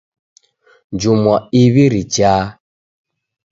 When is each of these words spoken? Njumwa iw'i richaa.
Njumwa 0.93 1.35
iw'i 1.61 1.85
richaa. 1.93 2.43